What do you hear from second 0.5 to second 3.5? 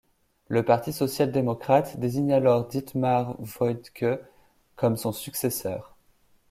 Parti social-démocrate désigne alors Dietmar